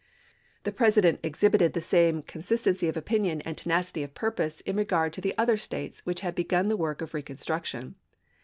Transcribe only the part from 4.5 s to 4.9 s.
in